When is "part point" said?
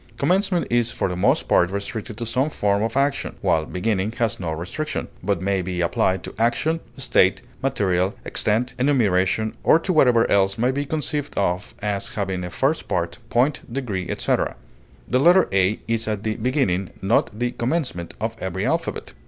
12.87-13.61